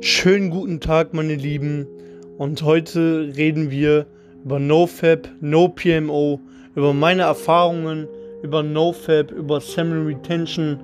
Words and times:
Schönen 0.00 0.50
guten 0.50 0.78
Tag, 0.78 1.12
meine 1.12 1.34
Lieben. 1.34 1.84
Und 2.38 2.62
heute 2.62 3.32
reden 3.36 3.72
wir 3.72 4.06
über 4.44 4.60
NoFap, 4.60 5.28
NoPMO, 5.40 6.40
über 6.76 6.94
meine 6.94 7.22
Erfahrungen, 7.22 8.06
über 8.44 8.62
NoFap, 8.62 9.32
über 9.32 9.60
Semen 9.60 10.06
Retention, 10.06 10.78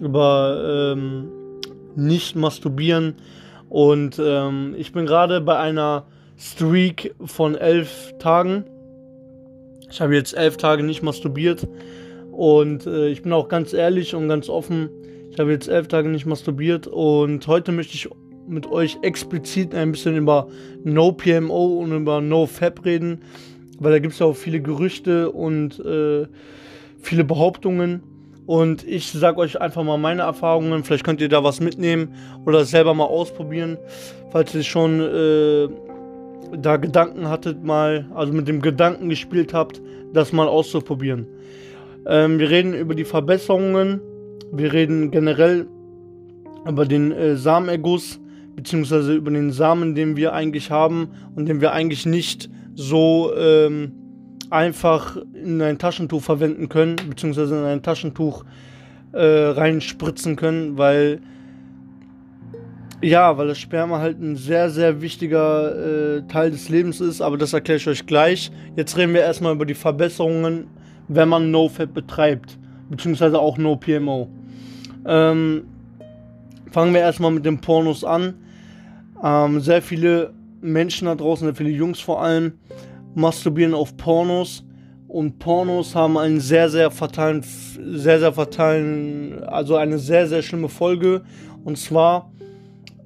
über 0.00 0.94
ähm, 0.96 1.28
nicht 1.94 2.34
masturbieren. 2.34 3.14
Und 3.68 4.18
ähm, 4.18 4.74
ich 4.76 4.92
bin 4.92 5.06
gerade 5.06 5.40
bei 5.40 5.56
einer 5.58 6.08
Streak 6.36 7.14
von 7.24 7.54
elf 7.54 8.14
Tagen. 8.18 8.64
Ich 9.88 10.00
habe 10.00 10.16
jetzt 10.16 10.36
elf 10.36 10.56
Tage 10.56 10.82
nicht 10.82 11.02
masturbiert. 11.04 11.68
Und 12.32 12.84
äh, 12.88 13.10
ich 13.10 13.22
bin 13.22 13.32
auch 13.32 13.46
ganz 13.46 13.72
ehrlich 13.72 14.16
und 14.16 14.26
ganz 14.26 14.48
offen. 14.48 14.90
Ich 15.30 15.38
habe 15.38 15.52
jetzt 15.52 15.68
elf 15.68 15.86
Tage 15.86 16.08
nicht 16.08 16.26
masturbiert. 16.26 16.88
Und 16.88 17.46
heute 17.46 17.70
möchte 17.70 17.94
ich 17.94 18.08
mit 18.48 18.66
euch 18.66 18.98
explizit 19.02 19.74
ein 19.74 19.92
bisschen 19.92 20.16
über 20.16 20.48
No 20.84 21.12
PMO 21.12 21.78
und 21.80 21.92
über 21.92 22.20
No 22.20 22.46
Fab 22.46 22.84
reden, 22.84 23.20
weil 23.78 23.92
da 23.92 23.98
gibt 23.98 24.14
es 24.14 24.20
ja 24.20 24.26
auch 24.26 24.36
viele 24.36 24.60
Gerüchte 24.60 25.30
und 25.30 25.78
äh, 25.80 26.26
viele 27.00 27.24
Behauptungen. 27.24 28.02
Und 28.46 28.86
ich 28.86 29.10
sage 29.10 29.38
euch 29.38 29.60
einfach 29.60 29.82
mal 29.82 29.98
meine 29.98 30.22
Erfahrungen. 30.22 30.84
Vielleicht 30.84 31.04
könnt 31.04 31.20
ihr 31.20 31.28
da 31.28 31.42
was 31.42 31.60
mitnehmen 31.60 32.14
oder 32.44 32.64
selber 32.64 32.94
mal 32.94 33.04
ausprobieren, 33.04 33.76
falls 34.30 34.54
ihr 34.54 34.62
schon 34.62 35.00
äh, 35.00 35.68
da 36.56 36.76
Gedanken 36.76 37.28
hattet, 37.28 37.64
mal, 37.64 38.06
also 38.14 38.32
mit 38.32 38.46
dem 38.46 38.62
Gedanken 38.62 39.08
gespielt 39.08 39.52
habt, 39.52 39.82
das 40.12 40.32
mal 40.32 40.46
auszuprobieren. 40.46 41.26
Ähm, 42.06 42.38
wir 42.38 42.48
reden 42.48 42.72
über 42.72 42.94
die 42.94 43.04
Verbesserungen. 43.04 44.00
Wir 44.52 44.72
reden 44.72 45.10
generell 45.10 45.66
über 46.68 46.84
den 46.84 47.10
äh, 47.10 47.36
Samenerguss 47.36 48.20
beziehungsweise 48.56 49.14
über 49.14 49.30
den 49.30 49.52
Samen, 49.52 49.94
den 49.94 50.16
wir 50.16 50.32
eigentlich 50.32 50.70
haben 50.70 51.10
und 51.36 51.46
den 51.46 51.60
wir 51.60 51.72
eigentlich 51.72 52.06
nicht 52.06 52.50
so 52.74 53.32
ähm, 53.36 53.92
einfach 54.50 55.16
in 55.34 55.60
ein 55.62 55.78
Taschentuch 55.78 56.22
verwenden 56.22 56.68
können, 56.68 56.96
beziehungsweise 57.08 57.56
in 57.56 57.64
ein 57.64 57.82
Taschentuch 57.82 58.44
äh, 59.12 59.24
reinspritzen 59.24 60.36
können, 60.36 60.78
weil 60.78 61.20
ja, 63.02 63.36
weil 63.36 63.48
das 63.48 63.58
Sperma 63.58 63.98
halt 63.98 64.20
ein 64.20 64.36
sehr, 64.36 64.70
sehr 64.70 65.02
wichtiger 65.02 66.16
äh, 66.16 66.22
Teil 66.28 66.50
des 66.50 66.70
Lebens 66.70 67.00
ist, 67.00 67.20
aber 67.20 67.36
das 67.36 67.52
erkläre 67.52 67.76
ich 67.76 67.86
euch 67.86 68.06
gleich. 68.06 68.50
Jetzt 68.74 68.96
reden 68.96 69.12
wir 69.12 69.20
erstmal 69.20 69.54
über 69.54 69.66
die 69.66 69.74
Verbesserungen, 69.74 70.66
wenn 71.08 71.28
man 71.28 71.50
No-Fat 71.50 71.92
betreibt, 71.92 72.58
beziehungsweise 72.88 73.38
auch 73.38 73.58
No-PMO. 73.58 74.28
Ähm, 75.04 75.64
fangen 76.72 76.94
wir 76.94 77.00
erstmal 77.00 77.30
mit 77.30 77.44
den 77.44 77.60
Pornos 77.60 78.02
an. 78.02 78.34
Ähm, 79.26 79.60
sehr 79.60 79.82
viele 79.82 80.34
Menschen 80.60 81.06
da 81.06 81.16
draußen, 81.16 81.46
sehr 81.46 81.54
viele 81.56 81.70
Jungs 81.70 81.98
vor 81.98 82.22
allem, 82.22 82.52
masturbieren 83.16 83.74
auf 83.74 83.96
Pornos. 83.96 84.64
Und 85.08 85.38
Pornos 85.38 85.96
haben 85.96 86.16
einen 86.16 86.38
sehr, 86.40 86.68
sehr 86.68 86.90
fatalen, 86.92 87.42
sehr, 87.42 88.20
sehr 88.20 88.32
fatalen, 88.32 89.42
also 89.44 89.76
eine 89.76 89.98
sehr, 89.98 90.28
sehr 90.28 90.42
schlimme 90.42 90.68
Folge. 90.68 91.22
Und 91.64 91.76
zwar 91.76 92.30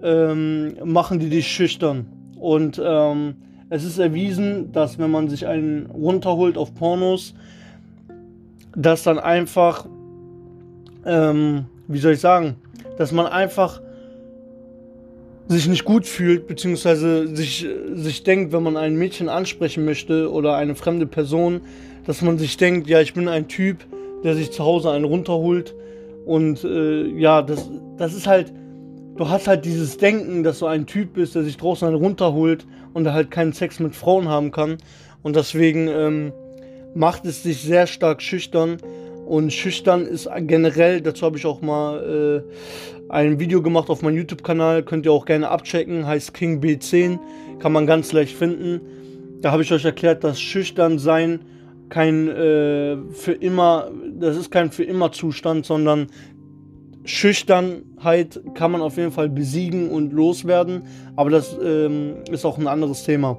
ähm, 0.02 0.74
machen 0.84 1.20
die 1.20 1.30
dich 1.30 1.46
schüchtern. 1.46 2.06
Und 2.38 2.80
ähm, 2.84 3.36
es 3.70 3.84
ist 3.84 3.98
erwiesen, 3.98 4.72
dass 4.72 4.98
wenn 4.98 5.10
man 5.10 5.28
sich 5.28 5.46
einen 5.46 5.86
runterholt 5.86 6.58
auf 6.58 6.74
Pornos, 6.74 7.34
dass 8.76 9.04
dann 9.04 9.18
einfach, 9.18 9.86
ähm, 11.06 11.64
wie 11.88 11.98
soll 11.98 12.12
ich 12.12 12.20
sagen, 12.20 12.56
dass 12.98 13.10
man 13.10 13.26
einfach 13.26 13.80
sich 15.50 15.66
nicht 15.66 15.84
gut 15.84 16.06
fühlt, 16.06 16.46
beziehungsweise 16.46 17.34
sich, 17.34 17.66
sich 17.94 18.22
denkt, 18.22 18.52
wenn 18.52 18.62
man 18.62 18.76
ein 18.76 18.94
Mädchen 18.94 19.28
ansprechen 19.28 19.84
möchte 19.84 20.30
oder 20.30 20.54
eine 20.54 20.76
fremde 20.76 21.06
Person, 21.06 21.62
dass 22.06 22.22
man 22.22 22.38
sich 22.38 22.56
denkt, 22.56 22.88
ja, 22.88 23.00
ich 23.00 23.14
bin 23.14 23.26
ein 23.26 23.48
Typ, 23.48 23.78
der 24.22 24.36
sich 24.36 24.52
zu 24.52 24.64
Hause 24.64 24.92
einen 24.92 25.04
runterholt. 25.04 25.74
Und 26.24 26.62
äh, 26.62 27.04
ja, 27.18 27.42
das, 27.42 27.68
das 27.98 28.14
ist 28.14 28.28
halt, 28.28 28.52
du 29.16 29.28
hast 29.28 29.48
halt 29.48 29.64
dieses 29.64 29.96
Denken, 29.96 30.44
dass 30.44 30.60
du 30.60 30.66
ein 30.66 30.86
Typ 30.86 31.14
bist, 31.14 31.34
der 31.34 31.42
sich 31.42 31.56
draußen 31.56 31.88
einen 31.88 31.96
runterholt 31.96 32.64
und 32.94 33.02
der 33.02 33.12
halt 33.12 33.32
keinen 33.32 33.52
Sex 33.52 33.80
mit 33.80 33.96
Frauen 33.96 34.28
haben 34.28 34.52
kann. 34.52 34.78
Und 35.24 35.34
deswegen 35.34 35.88
ähm, 35.88 36.32
macht 36.94 37.26
es 37.26 37.42
dich 37.42 37.60
sehr 37.60 37.88
stark 37.88 38.22
schüchtern. 38.22 38.76
Und 39.26 39.52
schüchtern 39.52 40.06
ist 40.06 40.28
generell, 40.42 41.00
dazu 41.00 41.26
habe 41.26 41.38
ich 41.38 41.46
auch 41.46 41.60
mal 41.60 42.44
äh, 42.46 42.99
ein 43.10 43.40
Video 43.40 43.60
gemacht 43.60 43.90
auf 43.90 44.02
meinem 44.02 44.18
YouTube-Kanal, 44.18 44.84
könnt 44.84 45.04
ihr 45.04 45.12
auch 45.12 45.24
gerne 45.24 45.48
abchecken, 45.48 46.06
heißt 46.06 46.32
King 46.32 46.60
B10, 46.60 47.18
kann 47.58 47.72
man 47.72 47.86
ganz 47.86 48.12
leicht 48.12 48.36
finden. 48.36 48.80
Da 49.40 49.50
habe 49.50 49.62
ich 49.62 49.72
euch 49.72 49.84
erklärt, 49.84 50.22
dass 50.22 50.40
schüchtern 50.40 50.98
sein 50.98 51.40
kein 51.88 52.28
äh, 52.28 52.96
für 53.10 53.32
immer, 53.32 53.90
das 54.18 54.36
ist 54.36 54.50
kein 54.52 54.70
für 54.70 54.84
immer 54.84 55.10
Zustand, 55.10 55.66
sondern 55.66 56.06
Schüchternheit 57.04 58.40
kann 58.54 58.70
man 58.70 58.80
auf 58.80 58.96
jeden 58.96 59.10
Fall 59.10 59.28
besiegen 59.28 59.90
und 59.90 60.12
loswerden, 60.12 60.82
aber 61.16 61.30
das 61.30 61.56
ähm, 61.60 62.18
ist 62.30 62.44
auch 62.44 62.58
ein 62.58 62.68
anderes 62.68 63.02
Thema. 63.02 63.38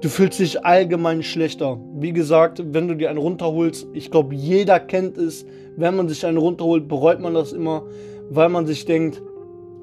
Du 0.00 0.08
fühlst 0.08 0.38
dich 0.38 0.64
allgemein 0.64 1.22
schlechter. 1.22 1.78
Wie 1.96 2.12
gesagt, 2.12 2.62
wenn 2.72 2.88
du 2.88 2.94
dir 2.94 3.10
einen 3.10 3.18
runterholst, 3.18 3.86
ich 3.92 4.10
glaube, 4.10 4.34
jeder 4.34 4.80
kennt 4.80 5.18
es, 5.18 5.44
wenn 5.76 5.96
man 5.96 6.08
sich 6.08 6.24
einen 6.24 6.38
runterholt, 6.38 6.88
bereut 6.88 7.20
man 7.20 7.34
das 7.34 7.52
immer 7.52 7.82
weil 8.30 8.48
man 8.48 8.66
sich 8.66 8.84
denkt, 8.84 9.22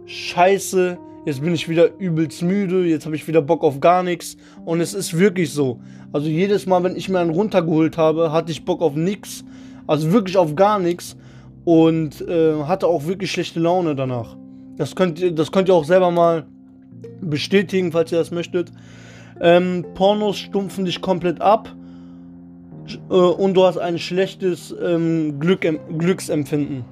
scheiße, 0.06 0.98
jetzt 1.26 1.42
bin 1.42 1.54
ich 1.54 1.70
wieder 1.70 1.90
übelst 2.00 2.42
müde, 2.42 2.86
jetzt 2.86 3.06
habe 3.06 3.16
ich 3.16 3.28
wieder 3.28 3.42
Bock 3.42 3.64
auf 3.64 3.80
gar 3.80 4.04
nichts. 4.04 4.38
Und 4.66 4.82
es 4.82 4.94
ist 4.94 5.18
wirklich 5.18 5.52
so. 5.52 5.80
Also 6.12 6.28
jedes 6.28 6.66
Mal, 6.66 6.84
wenn 6.84 6.96
ich 6.96 7.10
mir 7.10 7.20
einen 7.20 7.32
runtergeholt 7.32 7.98
habe, 7.98 8.32
hatte 8.32 8.52
ich 8.52 8.66
Bock 8.66 8.82
auf 8.82 8.96
nichts. 8.96 9.44
Also 9.88 10.12
wirklich 10.12 10.38
auf 10.38 10.56
gar 10.56 10.80
nichts. 10.80 11.16
Und 11.64 12.22
äh, 12.28 12.64
hatte 12.64 12.88
auch 12.88 13.06
wirklich 13.06 13.32
schlechte 13.32 13.60
Laune 13.60 13.96
danach. 13.96 14.36
Das 14.78 14.96
könnt, 14.96 15.20
ihr, 15.20 15.32
das 15.32 15.52
könnt 15.52 15.70
ihr 15.70 15.76
auch 15.76 15.86
selber 15.86 16.10
mal 16.10 16.48
bestätigen, 17.22 17.92
falls 17.92 18.12
ihr 18.12 18.18
das 18.18 18.32
möchtet. 18.32 18.72
Ähm, 19.40 19.86
Pornos 19.94 20.38
stumpfen 20.38 20.86
dich 20.86 21.02
komplett 21.02 21.40
ab. 21.40 21.70
Äh, 23.10 23.14
und 23.14 23.54
du 23.54 23.64
hast 23.64 23.78
ein 23.78 24.00
schlechtes 24.00 24.76
ähm, 24.84 25.40
Glück, 25.40 25.68
Glücksempfinden. 25.98 26.84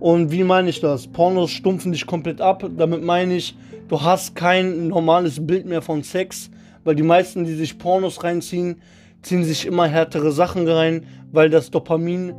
Und 0.00 0.30
wie 0.30 0.44
meine 0.44 0.70
ich 0.70 0.80
das? 0.80 1.06
Pornos 1.06 1.50
stumpfen 1.50 1.92
dich 1.92 2.06
komplett 2.06 2.40
ab. 2.40 2.64
Damit 2.76 3.02
meine 3.02 3.36
ich, 3.36 3.56
du 3.88 4.00
hast 4.00 4.36
kein 4.36 4.88
normales 4.88 5.44
Bild 5.44 5.66
mehr 5.66 5.82
von 5.82 6.02
Sex, 6.02 6.50
weil 6.84 6.94
die 6.94 7.02
meisten, 7.02 7.44
die 7.44 7.54
sich 7.54 7.78
Pornos 7.78 8.22
reinziehen, 8.22 8.76
ziehen 9.22 9.42
sich 9.44 9.66
immer 9.66 9.86
härtere 9.88 10.30
Sachen 10.30 10.68
rein, 10.68 11.04
weil 11.32 11.50
das 11.50 11.70
Dopamin 11.70 12.32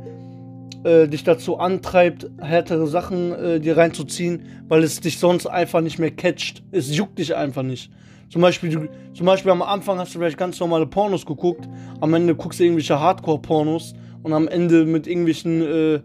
äh, 0.84 1.06
dich 1.06 1.24
dazu 1.24 1.58
antreibt, 1.58 2.30
härtere 2.38 2.86
Sachen 2.86 3.32
äh, 3.32 3.60
dir 3.60 3.76
reinzuziehen, 3.76 4.46
weil 4.68 4.82
es 4.82 5.00
dich 5.00 5.18
sonst 5.18 5.46
einfach 5.46 5.82
nicht 5.82 5.98
mehr 5.98 6.10
catcht. 6.10 6.62
Es 6.72 6.96
juckt 6.96 7.18
dich 7.18 7.34
einfach 7.36 7.62
nicht. 7.62 7.90
Zum 8.30 8.40
Beispiel, 8.40 8.70
du, 8.70 8.88
zum 9.12 9.26
Beispiel 9.26 9.50
am 9.50 9.60
Anfang 9.60 9.98
hast 9.98 10.14
du 10.14 10.18
vielleicht 10.18 10.38
ganz 10.38 10.58
normale 10.60 10.86
Pornos 10.86 11.26
geguckt, 11.26 11.68
am 12.00 12.14
Ende 12.14 12.34
guckst 12.34 12.60
du 12.60 12.64
irgendwelche 12.64 12.98
Hardcore-Pornos 12.98 13.94
und 14.22 14.32
am 14.32 14.48
Ende 14.48 14.86
mit 14.86 15.06
irgendwelchen 15.06 15.62
äh, 15.62 16.00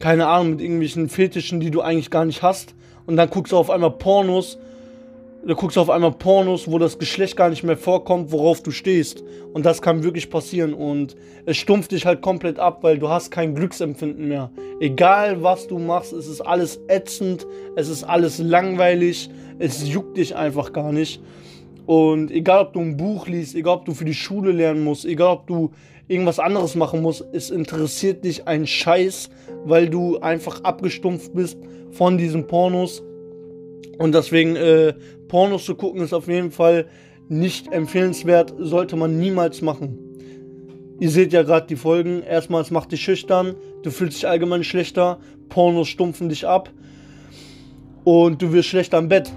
keine 0.00 0.26
Ahnung, 0.26 0.52
mit 0.52 0.60
irgendwelchen 0.62 1.08
Fetischen, 1.08 1.60
die 1.60 1.70
du 1.70 1.82
eigentlich 1.82 2.10
gar 2.10 2.24
nicht 2.24 2.42
hast. 2.42 2.74
Und 3.06 3.16
dann 3.16 3.30
guckst 3.30 3.52
du 3.52 3.56
auf 3.56 3.70
einmal 3.70 3.92
Pornos. 3.92 4.58
Da 5.46 5.54
guckst 5.54 5.76
du 5.76 5.80
auf 5.80 5.90
einmal 5.90 6.12
Pornos, 6.12 6.70
wo 6.70 6.78
das 6.78 6.98
Geschlecht 6.98 7.36
gar 7.36 7.48
nicht 7.48 7.62
mehr 7.62 7.76
vorkommt, 7.76 8.32
worauf 8.32 8.62
du 8.62 8.70
stehst. 8.70 9.22
Und 9.52 9.64
das 9.64 9.80
kann 9.80 10.02
wirklich 10.02 10.30
passieren. 10.30 10.74
Und 10.74 11.16
es 11.46 11.56
stumpft 11.58 11.92
dich 11.92 12.06
halt 12.06 12.22
komplett 12.22 12.58
ab, 12.58 12.78
weil 12.82 12.98
du 12.98 13.08
hast 13.08 13.30
kein 13.30 13.54
Glücksempfinden 13.54 14.28
mehr. 14.28 14.50
Egal 14.80 15.42
was 15.42 15.66
du 15.66 15.78
machst, 15.78 16.12
es 16.12 16.26
ist 16.26 16.40
alles 16.40 16.80
ätzend, 16.88 17.46
es 17.76 17.88
ist 17.88 18.04
alles 18.04 18.38
langweilig, 18.38 19.30
es 19.58 19.86
juckt 19.86 20.16
dich 20.16 20.34
einfach 20.34 20.72
gar 20.72 20.92
nicht. 20.92 21.22
Und 21.86 22.30
egal, 22.30 22.66
ob 22.66 22.72
du 22.72 22.80
ein 22.80 22.96
Buch 22.96 23.26
liest, 23.26 23.54
egal, 23.54 23.78
ob 23.78 23.84
du 23.84 23.94
für 23.94 24.04
die 24.04 24.14
Schule 24.14 24.52
lernen 24.52 24.84
musst, 24.84 25.04
egal, 25.04 25.32
ob 25.32 25.46
du 25.46 25.72
irgendwas 26.10 26.38
anderes 26.38 26.74
machen 26.74 27.02
musst, 27.02 27.24
es 27.32 27.50
interessiert 27.50 28.24
dich 28.24 28.46
ein 28.46 28.66
Scheiß, 28.66 29.30
weil 29.64 29.88
du 29.88 30.18
einfach 30.18 30.62
abgestumpft 30.64 31.32
bist 31.34 31.58
von 31.92 32.18
diesen 32.18 32.46
Pornos. 32.46 33.02
Und 33.98 34.14
deswegen, 34.14 34.56
äh, 34.56 34.94
Pornos 35.28 35.64
zu 35.64 35.74
gucken, 35.74 36.02
ist 36.02 36.12
auf 36.12 36.26
jeden 36.26 36.50
Fall 36.50 36.86
nicht 37.28 37.72
empfehlenswert, 37.72 38.54
sollte 38.58 38.96
man 38.96 39.18
niemals 39.18 39.62
machen. 39.62 39.98
Ihr 40.98 41.10
seht 41.10 41.32
ja 41.32 41.42
gerade 41.42 41.66
die 41.66 41.76
Folgen. 41.76 42.22
Erstmal, 42.22 42.62
es 42.62 42.70
macht 42.70 42.92
dich 42.92 43.00
schüchtern, 43.00 43.54
du 43.82 43.90
fühlst 43.90 44.18
dich 44.18 44.28
allgemein 44.28 44.64
schlechter, 44.64 45.20
Pornos 45.48 45.88
stumpfen 45.88 46.28
dich 46.28 46.46
ab 46.46 46.70
und 48.04 48.42
du 48.42 48.52
wirst 48.52 48.68
schlechter 48.68 48.98
im 48.98 49.08
Bett 49.08 49.30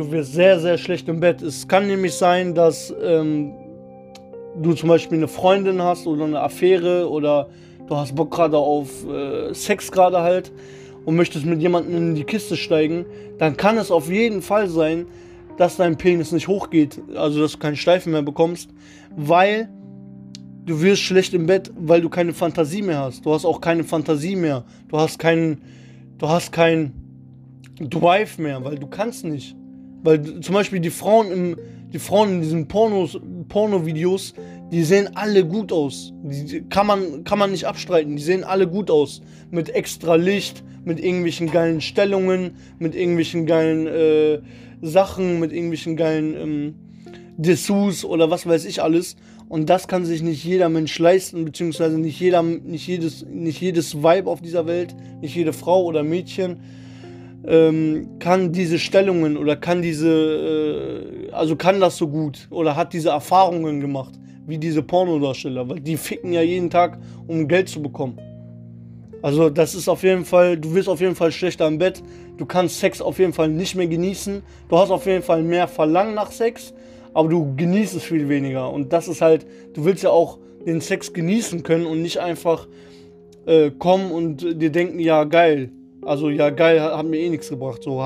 du 0.00 0.10
wirst 0.10 0.32
sehr, 0.32 0.58
sehr 0.60 0.78
schlecht 0.78 1.08
im 1.08 1.20
Bett. 1.20 1.42
Es 1.42 1.68
kann 1.68 1.86
nämlich 1.86 2.14
sein, 2.14 2.54
dass 2.54 2.94
ähm, 3.02 3.52
du 4.62 4.74
zum 4.74 4.88
Beispiel 4.88 5.18
eine 5.18 5.28
Freundin 5.28 5.82
hast 5.82 6.06
oder 6.06 6.24
eine 6.24 6.40
Affäre 6.40 7.08
oder 7.08 7.48
du 7.88 7.96
hast 7.96 8.14
Bock 8.14 8.30
gerade 8.30 8.56
auf 8.56 9.06
äh, 9.08 9.52
Sex 9.54 9.90
gerade 9.90 10.20
halt 10.20 10.52
und 11.04 11.16
möchtest 11.16 11.46
mit 11.46 11.60
jemandem 11.60 11.96
in 11.96 12.14
die 12.14 12.24
Kiste 12.24 12.56
steigen, 12.56 13.06
dann 13.38 13.56
kann 13.56 13.78
es 13.78 13.90
auf 13.90 14.10
jeden 14.10 14.42
Fall 14.42 14.68
sein, 14.68 15.06
dass 15.56 15.76
dein 15.76 15.96
Penis 15.96 16.32
nicht 16.32 16.48
hochgeht, 16.48 17.00
also 17.14 17.40
dass 17.40 17.52
du 17.52 17.58
keinen 17.58 17.76
Steifen 17.76 18.12
mehr 18.12 18.22
bekommst, 18.22 18.70
weil 19.16 19.68
du 20.64 20.80
wirst 20.80 21.02
schlecht 21.02 21.34
im 21.34 21.46
Bett, 21.46 21.70
weil 21.76 22.00
du 22.00 22.08
keine 22.08 22.32
Fantasie 22.32 22.82
mehr 22.82 23.00
hast. 23.00 23.26
Du 23.26 23.32
hast 23.32 23.44
auch 23.44 23.60
keine 23.60 23.84
Fantasie 23.84 24.36
mehr. 24.36 24.64
Du 24.88 24.98
hast 24.98 25.18
keinen, 25.18 25.62
du 26.18 26.28
hast 26.28 26.52
keinen 26.52 26.92
Drive 27.80 28.38
mehr, 28.38 28.64
weil 28.64 28.78
du 28.78 28.86
kannst 28.86 29.24
nicht. 29.24 29.56
Weil 30.02 30.40
zum 30.40 30.54
Beispiel 30.54 30.80
die 30.80 30.90
Frauen 30.90 31.30
im, 31.30 31.56
die 31.92 31.98
Frauen 31.98 32.34
in 32.34 32.40
diesen 32.42 32.68
Pornos, 32.68 33.18
Porno-Videos, 33.48 34.34
die 34.70 34.84
sehen 34.84 35.10
alle 35.14 35.44
gut 35.44 35.72
aus. 35.72 36.12
Die 36.22 36.62
kann 36.68 36.86
man, 36.86 37.24
kann 37.24 37.38
man 37.38 37.50
nicht 37.50 37.66
abstreiten. 37.66 38.16
Die 38.16 38.22
sehen 38.22 38.44
alle 38.44 38.68
gut 38.68 38.90
aus. 38.90 39.20
Mit 39.50 39.68
extra 39.70 40.14
Licht, 40.14 40.62
mit 40.84 41.00
irgendwelchen 41.00 41.50
geilen 41.50 41.80
Stellungen, 41.80 42.52
mit 42.78 42.94
irgendwelchen 42.94 43.46
geilen 43.46 43.86
äh, 43.86 44.40
Sachen, 44.80 45.40
mit 45.40 45.52
irgendwelchen 45.52 45.96
geilen 45.96 46.34
ähm, 46.34 46.74
Dessous 47.36 48.04
oder 48.04 48.30
was 48.30 48.46
weiß 48.46 48.64
ich 48.64 48.82
alles. 48.82 49.16
Und 49.48 49.68
das 49.68 49.88
kann 49.88 50.04
sich 50.04 50.22
nicht 50.22 50.44
jeder 50.44 50.68
Mensch 50.68 50.96
leisten, 50.98 51.44
beziehungsweise 51.44 51.98
nicht, 51.98 52.20
jeder, 52.20 52.42
nicht, 52.42 52.86
jedes, 52.86 53.26
nicht 53.26 53.60
jedes 53.60 54.02
Weib 54.02 54.28
auf 54.28 54.40
dieser 54.40 54.66
Welt, 54.66 54.94
nicht 55.20 55.34
jede 55.34 55.52
Frau 55.52 55.84
oder 55.84 56.04
Mädchen 56.04 56.60
ähm, 57.50 58.06
kann 58.20 58.52
diese 58.52 58.78
Stellungen 58.78 59.36
oder 59.36 59.56
kann 59.56 59.82
diese, 59.82 60.08
äh, 61.28 61.32
also 61.32 61.56
kann 61.56 61.80
das 61.80 61.96
so 61.96 62.06
gut 62.06 62.46
oder 62.50 62.76
hat 62.76 62.92
diese 62.92 63.08
Erfahrungen 63.08 63.80
gemacht, 63.80 64.14
wie 64.46 64.56
diese 64.56 64.82
Pornodarsteller, 64.82 65.68
weil 65.68 65.80
die 65.80 65.96
ficken 65.96 66.32
ja 66.32 66.42
jeden 66.42 66.70
Tag, 66.70 66.98
um 67.26 67.48
Geld 67.48 67.68
zu 67.68 67.82
bekommen. 67.82 68.18
Also 69.20 69.50
das 69.50 69.74
ist 69.74 69.88
auf 69.88 70.04
jeden 70.04 70.24
Fall, 70.24 70.56
du 70.56 70.72
wirst 70.74 70.88
auf 70.88 71.00
jeden 71.00 71.16
Fall 71.16 71.32
schlechter 71.32 71.66
im 71.66 71.78
Bett, 71.78 72.02
du 72.38 72.46
kannst 72.46 72.78
Sex 72.78 73.02
auf 73.02 73.18
jeden 73.18 73.32
Fall 73.32 73.48
nicht 73.48 73.74
mehr 73.74 73.88
genießen, 73.88 74.42
du 74.68 74.78
hast 74.78 74.92
auf 74.92 75.06
jeden 75.06 75.24
Fall 75.24 75.42
mehr 75.42 75.66
Verlangen 75.66 76.14
nach 76.14 76.30
Sex, 76.30 76.72
aber 77.14 77.28
du 77.28 77.56
genießt 77.56 77.96
es 77.96 78.04
viel 78.04 78.28
weniger. 78.28 78.72
Und 78.72 78.92
das 78.92 79.08
ist 79.08 79.22
halt, 79.22 79.44
du 79.74 79.84
willst 79.84 80.04
ja 80.04 80.10
auch 80.10 80.38
den 80.64 80.80
Sex 80.80 81.12
genießen 81.12 81.64
können 81.64 81.86
und 81.86 82.00
nicht 82.00 82.18
einfach 82.18 82.68
äh, 83.46 83.72
kommen 83.72 84.12
und 84.12 84.62
dir 84.62 84.70
denken, 84.70 85.00
ja 85.00 85.24
geil, 85.24 85.70
also 86.02 86.30
ja 86.30 86.50
geil, 86.50 86.80
hat 86.80 87.06
mir 87.06 87.18
eh 87.18 87.28
nichts 87.28 87.48
gebracht. 87.48 87.82
So, 87.82 88.00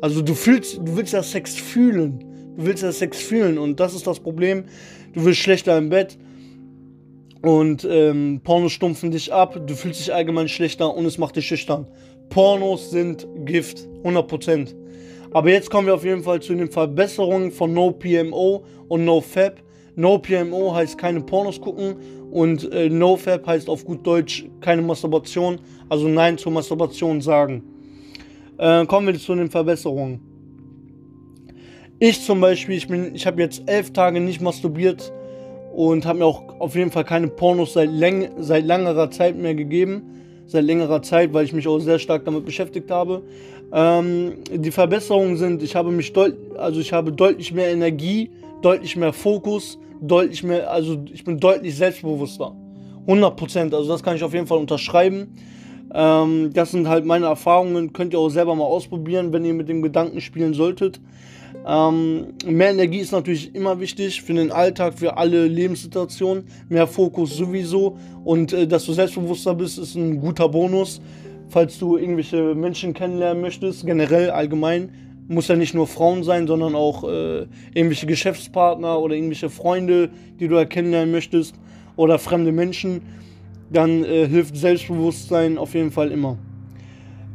also 0.00 0.22
du 0.22 0.34
fühlst, 0.34 0.78
du 0.78 0.96
willst 0.96 1.12
ja 1.12 1.22
Sex 1.22 1.54
fühlen, 1.54 2.24
du 2.56 2.66
willst 2.66 2.82
ja 2.82 2.92
Sex 2.92 3.18
fühlen 3.18 3.58
und 3.58 3.80
das 3.80 3.94
ist 3.94 4.06
das 4.06 4.20
Problem. 4.20 4.64
Du 5.14 5.24
wirst 5.24 5.38
schlechter 5.38 5.76
im 5.78 5.88
Bett 5.88 6.18
und 7.42 7.86
ähm, 7.88 8.40
Pornos 8.44 8.72
stumpfen 8.72 9.10
dich 9.10 9.32
ab, 9.32 9.60
du 9.66 9.74
fühlst 9.74 10.00
dich 10.00 10.12
allgemein 10.12 10.48
schlechter 10.48 10.94
und 10.94 11.06
es 11.06 11.18
macht 11.18 11.36
dich 11.36 11.46
schüchtern. 11.46 11.86
Pornos 12.30 12.90
sind 12.90 13.26
Gift, 13.44 13.88
100%. 14.02 14.74
Aber 15.32 15.50
jetzt 15.50 15.70
kommen 15.70 15.86
wir 15.86 15.94
auf 15.94 16.04
jeden 16.04 16.22
Fall 16.22 16.40
zu 16.40 16.54
den 16.54 16.70
Verbesserungen 16.70 17.52
von 17.52 17.72
No 17.72 17.92
PMO 17.92 18.64
und 18.88 19.04
No 19.04 19.20
Fab. 19.20 19.62
No 19.94 20.18
PMO 20.18 20.74
heißt 20.74 20.96
keine 20.96 21.20
Pornos 21.20 21.60
gucken 21.60 21.96
und 22.30 22.70
äh, 22.72 22.88
No 22.88 23.16
Fab 23.16 23.46
heißt 23.46 23.68
auf 23.68 23.84
gut 23.84 24.06
Deutsch 24.06 24.46
keine 24.60 24.82
Masturbation, 24.82 25.58
also 25.88 26.08
Nein 26.08 26.38
zur 26.38 26.52
Masturbation 26.52 27.20
sagen. 27.20 27.62
Äh, 28.58 28.86
kommen 28.86 29.06
wir 29.06 29.18
zu 29.18 29.34
den 29.34 29.50
Verbesserungen. 29.50 30.20
Ich 32.00 32.22
zum 32.22 32.40
Beispiel, 32.40 32.76
ich, 32.76 32.88
ich 32.90 33.26
habe 33.26 33.40
jetzt 33.42 33.62
elf 33.66 33.92
Tage 33.92 34.20
nicht 34.20 34.40
masturbiert 34.40 35.12
und 35.74 36.06
habe 36.06 36.20
mir 36.20 36.26
auch 36.26 36.60
auf 36.60 36.74
jeden 36.74 36.90
Fall 36.90 37.04
keine 37.04 37.28
Pornos 37.28 37.72
seit, 37.72 37.90
läng 37.90 38.30
seit 38.38 38.64
längerer 38.64 39.10
Zeit 39.10 39.36
mehr 39.36 39.54
gegeben. 39.54 40.02
Seit 40.46 40.64
längerer 40.64 41.02
Zeit, 41.02 41.34
weil 41.34 41.44
ich 41.44 41.52
mich 41.52 41.68
auch 41.68 41.78
sehr 41.78 41.98
stark 41.98 42.24
damit 42.24 42.46
beschäftigt 42.46 42.90
habe. 42.90 43.22
Ähm, 43.70 44.38
die 44.50 44.70
Verbesserungen 44.70 45.36
sind, 45.36 45.62
ich 45.62 45.76
habe 45.76 45.90
mich 45.90 46.12
deutlich, 46.14 46.58
also 46.58 46.80
ich 46.80 46.92
habe 46.92 47.12
deutlich 47.12 47.52
mehr 47.52 47.68
Energie, 47.68 48.30
deutlich 48.62 48.96
mehr 48.96 49.12
Fokus, 49.12 49.78
deutlich 50.00 50.42
mehr, 50.42 50.70
also 50.70 50.98
ich 51.12 51.22
bin 51.22 51.38
deutlich 51.38 51.76
selbstbewusster. 51.76 52.56
100% 53.06 53.74
also 53.74 53.88
das 53.88 54.02
kann 54.02 54.16
ich 54.16 54.24
auf 54.24 54.32
jeden 54.32 54.46
Fall 54.46 54.58
unterschreiben. 54.58 55.34
Ähm, 55.94 56.50
das 56.52 56.70
sind 56.70 56.88
halt 56.88 57.04
meine 57.06 57.26
Erfahrungen, 57.26 57.92
könnt 57.92 58.12
ihr 58.12 58.18
auch 58.18 58.28
selber 58.28 58.54
mal 58.54 58.64
ausprobieren, 58.64 59.32
wenn 59.32 59.44
ihr 59.44 59.54
mit 59.54 59.68
dem 59.68 59.82
Gedanken 59.82 60.20
spielen 60.20 60.54
solltet. 60.54 61.00
Ähm, 61.66 62.34
mehr 62.46 62.70
Energie 62.70 62.98
ist 62.98 63.12
natürlich 63.12 63.54
immer 63.54 63.80
wichtig 63.80 64.22
für 64.22 64.34
den 64.34 64.52
Alltag, 64.52 64.98
für 64.98 65.16
alle 65.16 65.46
Lebenssituationen. 65.46 66.44
Mehr 66.68 66.86
Fokus 66.86 67.36
sowieso. 67.36 67.98
Und 68.24 68.52
äh, 68.52 68.66
dass 68.66 68.84
du 68.84 68.92
selbstbewusster 68.92 69.54
bist, 69.54 69.78
ist 69.78 69.94
ein 69.94 70.20
guter 70.20 70.48
Bonus. 70.48 71.00
Falls 71.48 71.78
du 71.78 71.96
irgendwelche 71.96 72.54
Menschen 72.54 72.92
kennenlernen 72.92 73.40
möchtest, 73.40 73.86
generell 73.86 74.30
allgemein, 74.30 74.92
muss 75.28 75.48
ja 75.48 75.56
nicht 75.56 75.74
nur 75.74 75.86
Frauen 75.86 76.22
sein, 76.22 76.46
sondern 76.46 76.74
auch 76.74 77.04
äh, 77.04 77.46
irgendwelche 77.74 78.06
Geschäftspartner 78.06 78.98
oder 78.98 79.14
irgendwelche 79.14 79.50
Freunde, 79.50 80.10
die 80.40 80.48
du 80.48 80.64
kennenlernen 80.66 81.10
möchtest 81.10 81.54
oder 81.96 82.18
fremde 82.18 82.52
Menschen, 82.52 83.02
dann 83.70 84.04
äh, 84.04 84.26
hilft 84.26 84.56
Selbstbewusstsein 84.56 85.58
auf 85.58 85.74
jeden 85.74 85.90
Fall 85.90 86.10
immer. 86.10 86.38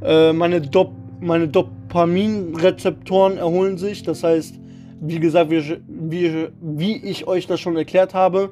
Äh, 0.02 0.34
meine 0.34 0.62
Dop 0.62 0.92
meine 1.24 1.48
Dopaminrezeptoren 1.48 3.38
erholen 3.38 3.78
sich. 3.78 4.04
Das 4.04 4.24
heißt, 4.24 4.60
wie 5.00 5.20
gesagt, 5.20 5.50
wie, 5.50 5.78
wie, 5.88 6.50
wie 6.62 6.98
ich 6.98 7.28
euch 7.28 7.48
das 7.48 7.62
schon 7.62 7.78
erklärt 7.78 8.14
habe, 8.14 8.52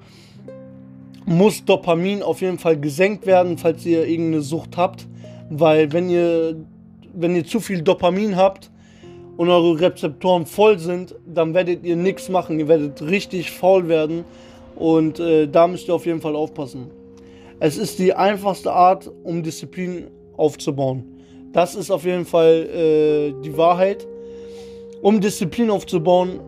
muss 1.25 1.65
Dopamin 1.65 2.23
auf 2.23 2.41
jeden 2.41 2.57
Fall 2.57 2.79
gesenkt 2.79 3.25
werden, 3.25 3.57
falls 3.57 3.85
ihr 3.85 4.07
irgendeine 4.07 4.41
Sucht 4.41 4.77
habt. 4.77 5.05
Weil 5.49 5.91
wenn 5.91 6.09
ihr, 6.09 6.55
wenn 7.13 7.35
ihr 7.35 7.45
zu 7.45 7.59
viel 7.59 7.81
Dopamin 7.81 8.37
habt 8.37 8.71
und 9.35 9.49
eure 9.49 9.79
Rezeptoren 9.79 10.45
voll 10.45 10.79
sind, 10.79 11.15
dann 11.27 11.53
werdet 11.53 11.83
ihr 11.83 11.97
nichts 11.97 12.29
machen. 12.29 12.57
Ihr 12.57 12.69
werdet 12.69 13.01
richtig 13.01 13.51
faul 13.51 13.89
werden. 13.89 14.23
Und 14.75 15.19
äh, 15.19 15.47
da 15.47 15.67
müsst 15.67 15.89
ihr 15.89 15.93
auf 15.93 16.05
jeden 16.05 16.21
Fall 16.21 16.35
aufpassen. 16.35 17.00
Es 17.63 17.77
ist 17.77 17.99
die 17.99 18.11
einfachste 18.11 18.73
Art, 18.73 19.11
um 19.23 19.43
Disziplin 19.43 20.07
aufzubauen. 20.35 21.03
Das 21.51 21.75
ist 21.75 21.91
auf 21.91 22.05
jeden 22.05 22.25
Fall 22.25 22.67
äh, 22.73 23.33
die 23.43 23.55
Wahrheit. 23.55 24.07
Um 25.03 25.21
Disziplin 25.21 25.69
aufzubauen, 25.69 26.39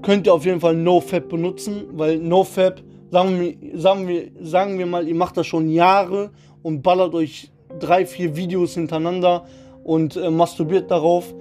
könnt 0.00 0.26
ihr 0.26 0.32
auf 0.32 0.46
jeden 0.46 0.60
Fall 0.60 0.76
NoFap 0.76 1.28
benutzen, 1.28 1.88
weil 1.92 2.16
NoFap, 2.16 2.82
sagen 3.10 3.38
wir, 3.38 3.78
sagen, 3.78 4.08
wir, 4.08 4.30
sagen 4.40 4.78
wir 4.78 4.86
mal, 4.86 5.06
ihr 5.06 5.14
macht 5.14 5.36
das 5.36 5.46
schon 5.46 5.68
Jahre 5.68 6.30
und 6.62 6.80
ballert 6.80 7.12
euch 7.12 7.50
drei, 7.78 8.06
vier 8.06 8.34
Videos 8.34 8.72
hintereinander 8.72 9.44
und 9.82 10.16
äh, 10.16 10.30
masturbiert 10.30 10.90
darauf 10.90 11.34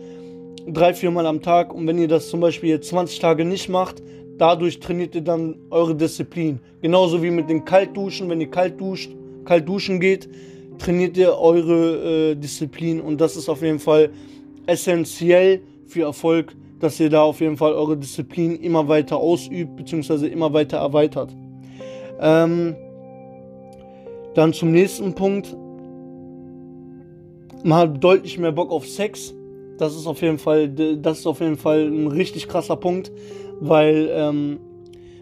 drei, 0.67 0.93
vier 0.93 1.11
Mal 1.11 1.25
am 1.25 1.41
Tag. 1.41 1.73
Und 1.73 1.87
wenn 1.87 1.99
ihr 1.99 2.09
das 2.09 2.27
zum 2.27 2.41
Beispiel 2.41 2.71
jetzt 2.71 2.89
20 2.89 3.17
Tage 3.19 3.45
nicht 3.45 3.69
macht, 3.69 4.03
dadurch 4.37 4.79
trainiert 4.79 5.15
ihr 5.15 5.21
dann 5.21 5.55
eure 5.69 5.95
Disziplin. 5.95 6.59
Genauso 6.81 7.21
wie 7.21 7.31
mit 7.31 7.49
den 7.49 7.65
Kaltduschen, 7.65 8.29
wenn 8.29 8.41
ihr 8.41 8.49
kalt 8.49 8.79
duscht, 8.79 9.11
kalt 9.45 9.67
duschen 9.67 9.99
geht, 9.99 10.29
trainiert 10.79 11.17
ihr 11.17 11.37
eure 11.37 12.31
äh, 12.31 12.35
Disziplin 12.35 12.99
und 12.99 13.21
das 13.21 13.35
ist 13.35 13.49
auf 13.49 13.61
jeden 13.61 13.79
Fall 13.79 14.09
essentiell 14.65 15.61
für 15.85 16.03
Erfolg, 16.03 16.55
dass 16.79 16.99
ihr 16.99 17.09
da 17.09 17.23
auf 17.23 17.39
jeden 17.39 17.57
Fall 17.57 17.73
eure 17.73 17.97
Disziplin 17.97 18.55
immer 18.59 18.87
weiter 18.87 19.17
ausübt 19.17 19.75
bzw. 19.75 20.27
immer 20.27 20.51
weiter 20.53 20.77
erweitert. 20.77 21.35
Ähm, 22.19 22.75
dann 24.33 24.53
zum 24.53 24.71
nächsten 24.71 25.13
Punkt. 25.13 25.55
Man 27.63 27.77
hat 27.77 28.03
deutlich 28.03 28.37
mehr 28.37 28.51
Bock 28.51 28.71
auf 28.71 28.87
Sex. 28.87 29.33
Das 29.77 29.95
ist 29.95 30.07
auf 30.07 30.21
jeden 30.21 30.37
Fall, 30.37 30.69
das 30.69 31.19
ist 31.19 31.27
auf 31.27 31.39
jeden 31.39 31.57
Fall 31.57 31.87
ein 31.87 32.07
richtig 32.07 32.47
krasser 32.47 32.75
Punkt, 32.75 33.11
weil 33.59 34.09
ähm, 34.11 34.59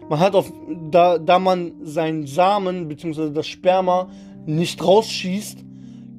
man 0.08 0.20
hat 0.20 0.34
auf, 0.34 0.52
da, 0.90 1.18
da 1.18 1.38
man 1.38 1.72
seinen 1.82 2.26
Samen 2.26 2.88
bzw. 2.88 3.30
das 3.30 3.46
Sperma 3.46 4.10
nicht 4.46 4.84
rausschießt, 4.84 5.64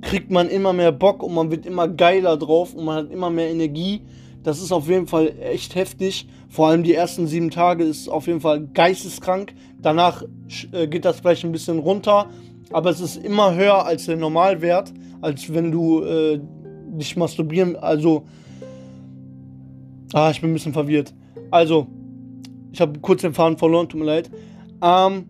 kriegt 0.02 0.32
man 0.32 0.50
immer 0.50 0.74
mehr 0.74 0.92
Bock 0.92 1.24
und 1.24 1.34
man 1.34 1.52
wird 1.52 1.66
immer 1.66 1.88
geiler 1.88 2.38
drauf 2.38 2.74
und 2.74 2.86
man 2.86 2.96
hat 2.98 3.12
immer 3.12 3.30
mehr 3.30 3.50
Energie. 3.50 4.02
Das 4.44 4.62
ist 4.62 4.72
auf 4.72 4.90
jeden 4.90 5.08
Fall 5.08 5.34
echt 5.42 5.76
heftig. 5.76 6.28
Vor 6.50 6.68
allem 6.68 6.84
die 6.84 6.94
ersten 6.94 7.28
sieben 7.28 7.50
Tage 7.50 7.84
ist 7.84 8.10
auf 8.10 8.28
jeden 8.28 8.42
Fall 8.42 8.68
geisteskrank. 8.74 9.54
Danach 9.82 10.24
äh, 10.72 10.88
geht 10.88 11.06
das 11.06 11.20
vielleicht 11.20 11.46
ein 11.46 11.52
bisschen 11.52 11.80
runter, 11.80 12.30
aber 12.72 12.90
es 12.90 13.00
ist 13.00 13.18
immer 13.18 13.56
höher 13.56 13.86
als 13.86 14.06
der 14.06 14.18
Normalwert, 14.18 14.94
als 15.22 15.54
wenn 15.54 15.72
du 15.72 16.04
äh, 16.04 16.40
dich 16.98 17.16
masturbieren. 17.16 17.76
Also, 17.76 18.26
ah, 20.14 20.30
ich 20.32 20.42
bin 20.42 20.52
ein 20.52 20.54
bisschen 20.54 20.74
verwirrt. 20.74 21.14
Also, 21.50 21.88
ich 22.74 22.82
habe 22.82 23.00
kurz 23.00 23.22
den 23.22 23.34
Faden 23.34 23.58
verloren, 23.58 23.88
tut 23.88 24.00
mir 24.00 24.08
leid. 24.08 24.32
Ähm, 24.82 25.26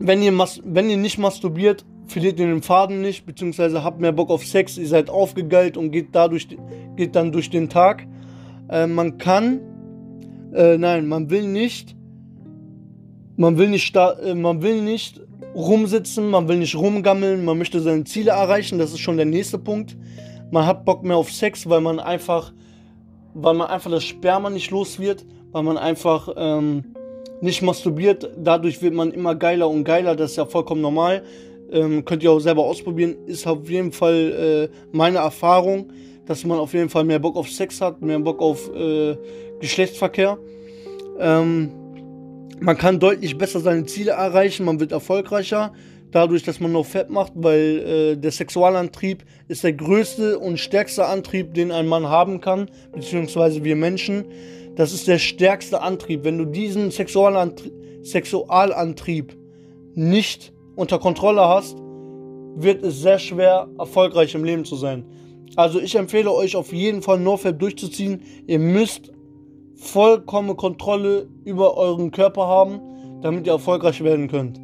wenn 0.00 0.22
ihr, 0.22 0.32
wenn 0.64 0.88
ihr 0.88 0.96
nicht 0.96 1.18
masturbiert, 1.18 1.84
verliert 2.06 2.40
ihr 2.40 2.46
den 2.46 2.62
Faden 2.62 3.02
nicht, 3.02 3.26
beziehungsweise 3.26 3.84
habt 3.84 4.00
mehr 4.00 4.12
Bock 4.12 4.30
auf 4.30 4.44
Sex, 4.44 4.78
ihr 4.78 4.88
seid 4.88 5.10
aufgegeilt 5.10 5.76
und 5.76 5.90
geht 5.90 6.08
dadurch, 6.12 6.48
geht 6.96 7.14
dann 7.14 7.30
durch 7.30 7.50
den 7.50 7.68
Tag. 7.68 8.06
Äh, 8.70 8.86
man 8.86 9.18
kann, 9.18 9.60
äh, 10.54 10.78
nein, 10.78 11.06
man 11.06 11.28
will 11.28 11.46
nicht, 11.46 11.94
man 13.36 13.58
will 13.58 13.68
nicht, 13.68 13.94
äh, 13.94 14.34
man 14.34 14.62
will 14.62 14.80
nicht 14.80 15.20
rumsitzen, 15.54 16.30
man 16.30 16.48
will 16.48 16.56
nicht 16.56 16.74
rumgammeln, 16.74 17.44
man 17.44 17.58
möchte 17.58 17.80
seine 17.80 18.04
Ziele 18.04 18.30
erreichen, 18.30 18.78
das 18.78 18.92
ist 18.92 19.00
schon 19.00 19.18
der 19.18 19.26
nächste 19.26 19.58
Punkt. 19.58 19.96
Man 20.50 20.64
hat 20.64 20.86
Bock 20.86 21.04
mehr 21.04 21.16
auf 21.18 21.30
Sex, 21.30 21.68
weil 21.68 21.82
man 21.82 22.00
einfach, 22.00 22.54
weil 23.34 23.54
man 23.54 23.68
einfach 23.68 23.90
das 23.90 24.04
Sperma 24.04 24.48
nicht 24.48 24.70
los 24.70 24.98
wird, 24.98 25.26
weil 25.52 25.62
man 25.62 25.78
einfach 25.78 26.28
ähm, 26.36 26.94
nicht 27.40 27.62
masturbiert. 27.62 28.30
Dadurch 28.36 28.80
wird 28.82 28.94
man 28.94 29.12
immer 29.12 29.34
geiler 29.34 29.68
und 29.68 29.84
geiler, 29.84 30.14
das 30.16 30.32
ist 30.32 30.36
ja 30.36 30.46
vollkommen 30.46 30.80
normal. 30.80 31.22
Ähm, 31.72 32.04
könnt 32.04 32.22
ihr 32.22 32.32
auch 32.32 32.40
selber 32.40 32.64
ausprobieren. 32.64 33.16
Ist 33.26 33.46
auf 33.46 33.68
jeden 33.68 33.92
Fall 33.92 34.68
äh, 34.70 34.76
meine 34.92 35.18
Erfahrung, 35.18 35.92
dass 36.26 36.44
man 36.44 36.58
auf 36.58 36.74
jeden 36.74 36.88
Fall 36.88 37.04
mehr 37.04 37.18
Bock 37.18 37.36
auf 37.36 37.50
Sex 37.50 37.80
hat, 37.80 38.02
mehr 38.02 38.18
Bock 38.18 38.40
auf 38.40 38.70
äh, 38.74 39.16
Geschlechtsverkehr. 39.60 40.38
Ähm, 41.18 41.70
man 42.60 42.76
kann 42.76 42.98
deutlich 42.98 43.38
besser 43.38 43.60
seine 43.60 43.86
Ziele 43.86 44.12
erreichen, 44.12 44.66
man 44.66 44.80
wird 44.80 44.92
erfolgreicher, 44.92 45.72
dadurch, 46.10 46.42
dass 46.42 46.60
man 46.60 46.72
noch 46.72 46.84
Fett 46.84 47.08
macht, 47.08 47.32
weil 47.34 47.60
äh, 47.60 48.16
der 48.16 48.32
Sexualantrieb 48.32 49.24
ist 49.48 49.64
der 49.64 49.72
größte 49.72 50.38
und 50.38 50.58
stärkste 50.58 51.06
Antrieb, 51.06 51.54
den 51.54 51.72
ein 51.72 51.86
Mann 51.86 52.06
haben 52.06 52.40
kann, 52.40 52.70
beziehungsweise 52.92 53.64
wir 53.64 53.76
Menschen. 53.76 54.26
Das 54.76 54.92
ist 54.92 55.08
der 55.08 55.18
stärkste 55.18 55.82
Antrieb. 55.82 56.24
Wenn 56.24 56.38
du 56.38 56.44
diesen 56.44 56.90
Sexualantrie 56.90 57.72
Sexualantrieb 58.02 59.36
nicht 59.94 60.52
unter 60.74 60.98
Kontrolle 60.98 61.42
hast, 61.42 61.76
wird 62.56 62.82
es 62.82 63.00
sehr 63.00 63.18
schwer, 63.18 63.68
erfolgreich 63.78 64.34
im 64.34 64.44
Leben 64.44 64.64
zu 64.64 64.76
sein. 64.76 65.04
Also 65.56 65.80
ich 65.80 65.94
empfehle 65.94 66.32
euch 66.32 66.56
auf 66.56 66.72
jeden 66.72 67.02
Fall 67.02 67.18
NoFap 67.18 67.58
durchzuziehen. 67.58 68.22
Ihr 68.46 68.58
müsst 68.58 69.12
vollkommene 69.76 70.54
Kontrolle 70.54 71.28
über 71.44 71.76
euren 71.76 72.10
Körper 72.10 72.46
haben, 72.46 72.80
damit 73.22 73.46
ihr 73.46 73.52
erfolgreich 73.52 74.02
werden 74.02 74.28
könnt. 74.28 74.60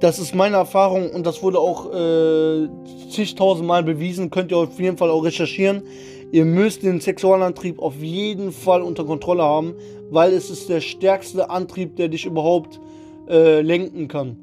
Das 0.00 0.20
ist 0.20 0.34
meine 0.34 0.56
Erfahrung 0.56 1.10
und 1.10 1.26
das 1.26 1.42
wurde 1.42 1.58
auch 1.58 1.92
äh, 1.92 2.68
zigtausendmal 3.10 3.82
bewiesen. 3.82 4.30
Könnt 4.30 4.52
ihr 4.52 4.58
auf 4.58 4.78
jeden 4.78 4.96
Fall 4.96 5.10
auch 5.10 5.24
recherchieren. 5.24 5.82
Ihr 6.30 6.44
müsst 6.44 6.82
den 6.82 7.00
Sexualantrieb 7.00 7.78
auf 7.78 7.96
jeden 8.02 8.52
Fall 8.52 8.82
unter 8.82 9.04
Kontrolle 9.04 9.42
haben, 9.42 9.74
weil 10.10 10.34
es 10.34 10.50
ist 10.50 10.68
der 10.68 10.80
stärkste 10.80 11.48
Antrieb, 11.48 11.96
der 11.96 12.08
dich 12.08 12.26
überhaupt 12.26 12.80
äh, 13.28 13.62
lenken 13.62 14.08
kann. 14.08 14.36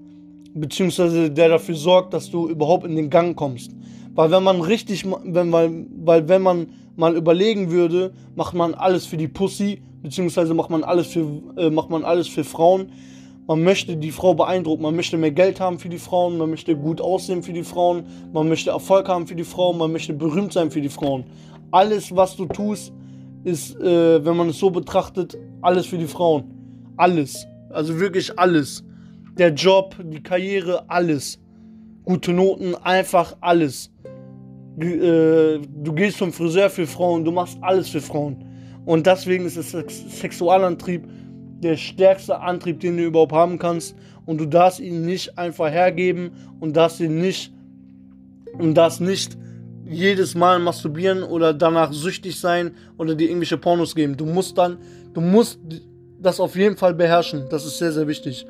Beziehungsweise 0.56 1.30
der 1.30 1.50
dafür 1.50 1.76
sorgt, 1.76 2.14
dass 2.14 2.32
du 2.32 2.50
überhaupt 2.50 2.86
in 2.86 2.96
den 2.96 3.12
Gang 3.12 3.36
kommst. 3.36 3.72
Weil 4.16 4.32
wenn 4.32 4.44
man 4.44 4.62
richtig, 4.62 5.06
wenn, 5.26 5.52
weil, 5.52 5.86
weil 6.04 6.28
wenn 6.28 6.42
man 6.42 6.68
mal 6.96 7.16
überlegen 7.16 7.70
würde, 7.70 8.14
macht 8.36 8.56
man 8.56 8.74
alles 8.74 9.06
für 9.06 9.18
die 9.18 9.28
Pussy, 9.28 9.82
beziehungsweise 10.02 10.56
macht 10.56 10.72
man 10.72 10.84
alles 10.84 11.08
für, 11.08 11.28
äh, 11.58 11.70
macht 11.70 11.92
man 11.92 12.04
alles 12.04 12.28
für 12.28 12.44
Frauen. 12.44 12.92
Man 13.48 13.64
möchte 13.64 13.96
die 13.96 14.12
Frau 14.12 14.34
beeindrucken, 14.34 14.82
man 14.82 14.96
möchte 14.96 15.18
mehr 15.18 15.30
Geld 15.30 15.60
haben 15.60 15.78
für 15.78 15.90
die 15.90 16.00
Frauen, 16.00 16.40
man 16.40 16.50
möchte 16.50 16.76
gut 16.76 17.00
aussehen 17.00 17.44
für 17.44 17.54
die 17.54 17.62
Frauen, 17.62 18.06
man 18.34 18.50
möchte 18.50 18.72
Erfolg 18.72 19.08
haben 19.08 19.28
für 19.28 19.36
die 19.36 19.44
Frauen, 19.44 19.78
man 19.78 19.92
möchte 19.92 20.14
berühmt 20.14 20.52
sein 20.52 20.72
für 20.72 20.82
die 20.82 20.90
Frauen. 20.90 21.26
Alles, 21.76 22.16
was 22.16 22.38
du 22.38 22.46
tust, 22.46 22.94
ist, 23.44 23.76
äh, 23.82 24.24
wenn 24.24 24.38
man 24.38 24.48
es 24.48 24.60
so 24.60 24.70
betrachtet, 24.70 25.38
alles 25.62 25.86
für 25.86 25.98
die 25.98 26.08
Frauen. 26.08 26.46
Alles. 26.96 27.46
Also 27.70 28.00
wirklich 28.00 28.40
alles. 28.40 28.82
Der 29.38 29.50
Job, 29.50 29.94
die 30.02 30.24
Karriere, 30.24 30.90
alles. 30.90 31.38
Gute 32.06 32.32
Noten, 32.32 32.76
einfach 32.76 33.36
alles 33.42 33.92
äh, 34.80 35.60
du 35.60 35.94
gehst 35.94 36.18
zum 36.18 36.32
Friseur 36.32 36.70
für 36.70 36.88
Frauen, 36.88 37.26
du 37.26 37.32
machst 37.32 37.58
alles 37.62 37.90
für 37.90 38.02
Frauen. 38.02 38.46
Und 38.86 39.06
deswegen 39.06 39.46
ist 39.46 39.74
der 39.74 39.90
Sexualantrieb 39.90 41.08
der 41.60 41.76
stärkste 41.76 42.40
Antrieb, 42.40 42.80
den 42.80 42.96
du 42.96 43.04
überhaupt 43.04 43.34
haben 43.34 43.58
kannst. 43.60 43.96
Und 44.26 44.40
du 44.40 44.46
darfst 44.46 44.80
ihn 44.80 45.06
nicht 45.06 45.38
einfach 45.38 45.70
hergeben 45.70 46.32
und 46.60 46.76
darfst 46.78 47.02
ihn 47.02 47.20
nicht 47.20 47.54
und 48.58 48.76
darfst 48.76 49.02
nicht 49.02 49.38
jedes 49.88 50.36
Mal 50.36 50.60
masturbieren 50.60 51.24
oder 51.24 51.54
danach 51.54 51.94
süchtig 51.94 52.40
sein 52.40 52.72
oder 52.98 53.16
dir 53.16 53.28
irgendwelche 53.30 53.58
Pornos 53.58 53.96
geben. 53.96 54.18
Du 54.18 54.26
musst 54.26 54.58
dann, 54.58 54.78
du 55.14 55.22
musst 55.22 55.60
das 56.22 56.40
auf 56.40 56.56
jeden 56.56 56.78
Fall 56.78 56.94
beherrschen. 56.94 57.46
Das 57.50 57.66
ist 57.66 57.78
sehr, 57.78 57.92
sehr 57.92 58.08
wichtig. 58.08 58.48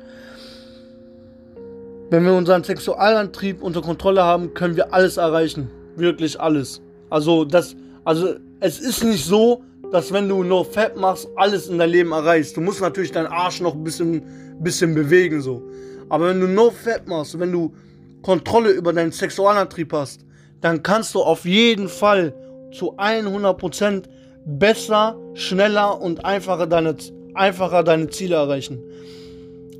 Wenn 2.10 2.24
wir 2.24 2.34
unseren 2.34 2.64
Sexualantrieb 2.64 3.62
unter 3.62 3.82
Kontrolle 3.82 4.22
haben, 4.22 4.54
können 4.54 4.76
wir 4.76 4.94
alles 4.94 5.16
erreichen 5.16 5.70
wirklich 5.96 6.40
alles. 6.40 6.80
Also 7.10 7.44
das, 7.44 7.74
also 8.04 8.34
es 8.60 8.78
ist 8.78 9.04
nicht 9.04 9.24
so, 9.24 9.62
dass 9.92 10.12
wenn 10.12 10.28
du 10.28 10.42
nur 10.42 10.64
Fett 10.64 10.96
machst, 10.96 11.28
alles 11.36 11.68
in 11.68 11.78
dein 11.78 11.90
Leben 11.90 12.12
erreichst. 12.12 12.56
Du 12.56 12.60
musst 12.60 12.80
natürlich 12.80 13.12
deinen 13.12 13.28
Arsch 13.28 13.60
noch 13.60 13.74
ein 13.74 13.84
bisschen, 13.84 14.22
bisschen 14.60 14.94
bewegen 14.94 15.40
so. 15.40 15.62
Aber 16.08 16.28
wenn 16.28 16.40
du 16.40 16.46
nur 16.46 16.72
Fett 16.72 17.06
machst, 17.06 17.38
wenn 17.38 17.52
du 17.52 17.74
Kontrolle 18.22 18.70
über 18.70 18.92
deinen 18.92 19.12
Sexualantrieb 19.12 19.92
hast, 19.92 20.24
dann 20.60 20.82
kannst 20.82 21.14
du 21.14 21.22
auf 21.22 21.44
jeden 21.44 21.88
Fall 21.88 22.34
zu 22.72 22.96
100% 22.98 24.04
besser, 24.44 25.16
schneller 25.34 26.00
und 26.00 26.24
einfacher 26.24 26.66
deine, 26.66 26.96
einfacher 27.34 27.82
deine 27.82 28.08
Ziele 28.08 28.36
erreichen. 28.36 28.80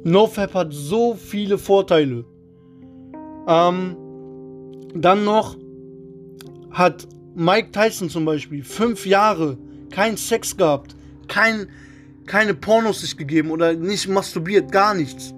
NoFap 0.05 0.55
hat 0.55 0.69
so 0.73 1.15
viele 1.15 1.59
Vorteile. 1.59 2.25
Ähm, 3.49 3.97
dann 4.95 5.25
noch, 5.25 5.57
hat 6.71 7.07
Mike 7.35 7.71
Tyson 7.73 8.09
zum 8.09 8.25
Beispiel 8.25 8.63
fünf 8.65 9.07
Jahre 9.07 9.59
keinen 9.91 10.17
Sex 10.17 10.57
gehabt, 10.57 10.97
kein, 11.29 11.69
keine 12.27 12.55
Pornos 12.55 13.01
sich 13.01 13.17
gegeben 13.17 13.51
oder 13.51 13.75
nicht 13.75 14.09
masturbiert, 14.09 14.73
gar 14.73 14.95
nichts. 14.95 15.35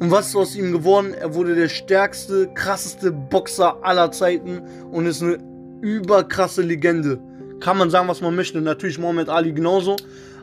Und 0.00 0.10
was 0.10 0.28
ist 0.28 0.36
aus 0.36 0.56
ihm 0.56 0.72
geworden? 0.72 1.14
Er 1.14 1.34
wurde 1.34 1.54
der 1.54 1.68
stärkste, 1.68 2.48
krasseste 2.54 3.12
Boxer 3.12 3.76
aller 3.82 4.10
Zeiten 4.10 4.60
und 4.90 5.06
ist 5.06 5.22
eine 5.22 5.38
überkrasse 5.80 6.62
Legende. 6.62 7.18
Kann 7.60 7.78
man 7.78 7.90
sagen, 7.90 8.08
was 8.08 8.20
man 8.20 8.34
möchte. 8.34 8.60
Natürlich 8.60 8.98
Muhammad 8.98 9.28
Ali 9.28 9.52
genauso. 9.52 9.96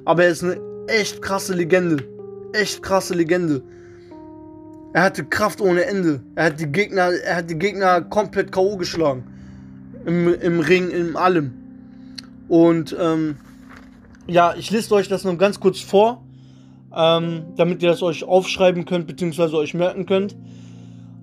Aber 0.05 0.24
er 0.24 0.29
ist 0.29 0.43
eine 0.43 0.60
echt 0.88 1.22
krasse 1.22 1.53
Legende. 1.53 2.03
Echt 2.53 2.81
krasse 2.81 3.13
Legende. 3.13 3.62
Er 4.93 5.03
hatte 5.03 5.24
Kraft 5.24 5.62
ohne 5.62 5.86
Ende. 5.86 6.22
Er 6.36 6.46
hat 6.46 6.60
die 6.60 6.67
Gegner, 6.67 7.12
er 7.12 7.38
hat 7.38 7.50
die 7.50 7.58
Gegner 7.58 8.01
komplett 8.01 8.51
K.O. 8.51 8.77
geschlagen 8.77 9.24
im, 10.05 10.34
im 10.39 10.60
Ring, 10.60 10.89
in 10.89 11.15
allem. 11.15 11.53
Und 12.48 12.96
ähm, 13.00 13.38
ja, 14.27 14.53
ich 14.58 14.72
lese 14.72 14.93
euch 14.93 15.08
das 15.08 15.24
noch 15.24 15.38
ganz 15.38 15.60
kurz 15.60 15.79
vor, 15.79 16.24
ähm, 16.95 17.43
damit 17.55 17.81
ihr 17.81 17.89
das 17.89 18.01
euch 18.01 18.24
aufschreiben 18.24 18.86
könnt, 18.86 19.07
beziehungsweise 19.07 19.57
euch 19.57 19.74
merken 19.74 20.05
könnt. 20.05 20.36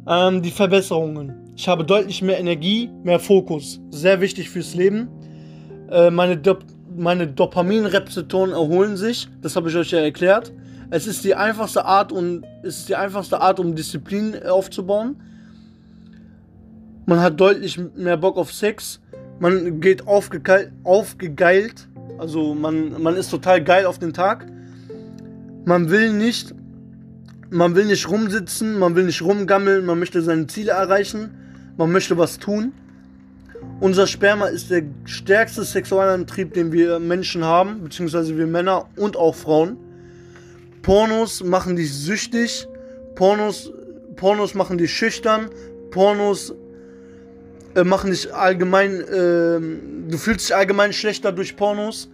Ähm, 0.07 0.43
die 0.43 0.51
Verbesserungen. 0.51 1.35
Ich 1.57 1.69
habe 1.69 1.85
deutlich 1.85 2.23
mehr 2.23 2.39
Energie, 2.39 2.91
mehr 3.03 3.19
Fokus. 3.19 3.81
Sehr 3.91 4.21
wichtig 4.21 4.49
fürs 4.51 4.75
Leben. 4.75 5.09
Äh, 5.91 6.11
meine, 6.11 6.37
Dop 6.37 6.65
meine 6.97 7.27
Dopaminrezeptoren 7.27 8.53
erholen 8.53 8.97
sich. 8.97 9.29
Das 9.43 9.55
habe 9.57 9.69
ich 9.69 9.77
euch 9.77 9.91
ja 9.91 10.01
erklärt. 10.01 10.53
Es 10.91 11.07
ist 11.07 11.25
die 11.25 11.35
einfachste 11.35 11.85
Art 11.85 12.13
und 12.13 12.45
es 12.63 12.79
ist 12.79 12.89
die 12.89 12.97
einfachste 12.97 13.41
Art, 13.41 13.61
um 13.61 13.75
Disziplin 13.75 14.35
aufzubauen. 14.43 15.17
Man 17.07 17.21
hat 17.21 17.39
deutlich 17.41 17.79
mehr 17.95 18.17
Bock 18.17 18.37
auf 18.37 18.53
Sex. 18.53 19.01
Man 19.39 19.81
geht 19.81 20.07
aufgegeilt, 20.07 20.73
aufgegeilt. 20.85 21.89
Also 22.19 22.55
man, 22.55 23.01
man 23.03 23.17
ist 23.17 23.31
total 23.31 23.63
geil 23.63 23.87
auf 23.87 23.99
den 23.99 24.13
Tag. 24.13 24.47
Man 25.69 25.91
will 25.91 26.15
nicht, 26.15 26.55
man 27.51 27.75
will 27.75 27.85
nicht 27.85 28.09
rumsitzen, 28.09 28.79
man 28.79 28.97
will 28.97 29.05
nicht 29.05 29.21
rumgammeln, 29.21 29.85
man 29.85 29.99
möchte 29.99 30.23
seine 30.23 30.47
Ziele 30.47 30.71
erreichen, 30.73 31.29
man 31.77 31.93
möchte 31.93 32.17
was 32.17 32.39
tun. 32.39 32.73
Unser 33.79 34.07
Sperma 34.07 34.47
ist 34.47 34.71
der 34.71 34.85
stärkste 35.05 35.65
Sexualantrieb, 35.65 36.55
den 36.55 36.73
wir 36.73 36.99
Menschen 37.01 37.45
haben, 37.45 37.83
beziehungsweise 37.83 38.39
wir 38.39 38.47
Männer 38.47 38.89
und 38.97 39.19
auch 39.19 39.35
Frauen. 39.35 39.77
Pornos 40.81 41.45
machen 41.45 41.77
dich 41.77 41.93
süchtig, 41.93 42.67
Pornos, 43.15 43.71
Pornos 44.17 44.55
machen 44.55 44.79
dich 44.79 44.95
schüchtern, 44.95 45.51
Pornos 45.91 46.55
äh, 47.75 47.85
machen 47.85 48.11
dich 48.11 48.35
allgemein, 48.35 49.03
äh, 49.03 49.61
du 50.11 50.17
fühlst 50.17 50.49
dich 50.49 50.57
allgemein 50.57 50.95
schlechter 50.95 51.31
durch 51.31 51.57
Pornos. 51.57 52.09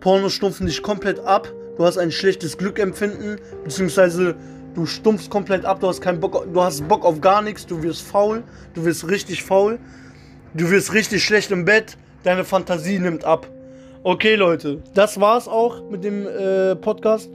Pornos 0.00 0.32
stumpfen 0.32 0.66
dich 0.66 0.82
komplett 0.82 1.18
ab. 1.18 1.52
Du 1.76 1.84
hast 1.84 1.98
ein 1.98 2.10
schlechtes 2.10 2.56
Glückempfinden, 2.56 3.38
beziehungsweise 3.64 4.34
du 4.74 4.86
stumpfst 4.86 5.28
komplett 5.28 5.64
ab. 5.64 5.80
Du 5.80 5.88
hast 5.88 6.00
keinen 6.00 6.20
Bock, 6.20 6.46
du 6.52 6.62
hast 6.62 6.86
Bock 6.88 7.04
auf 7.04 7.20
gar 7.20 7.42
nichts. 7.42 7.66
Du 7.66 7.82
wirst 7.82 8.02
faul, 8.02 8.42
du 8.74 8.84
wirst 8.84 9.08
richtig 9.08 9.42
faul. 9.42 9.78
Du 10.54 10.70
wirst 10.70 10.94
richtig 10.94 11.22
schlecht 11.22 11.50
im 11.50 11.64
Bett. 11.64 11.98
Deine 12.22 12.44
Fantasie 12.44 12.98
nimmt 12.98 13.24
ab. 13.24 13.46
Okay, 14.02 14.36
Leute, 14.36 14.82
das 14.94 15.20
war's 15.20 15.48
auch 15.48 15.90
mit 15.90 16.02
dem 16.02 16.26
äh, 16.26 16.76
Podcast. 16.76 17.28